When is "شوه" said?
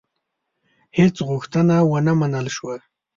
2.55-2.75